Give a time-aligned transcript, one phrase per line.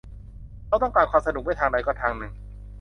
[0.67, 2.31] เราต้องการความสนุกไม่ทางใดก็ทางหนึ่ง